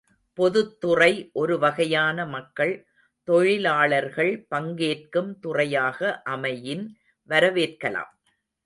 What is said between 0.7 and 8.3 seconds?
துறை ஒருவகையான மக்கள், தொழிலாளர்கள் பங்கேற்கும் துறையாக அமையின் வரவேற்கலாம்.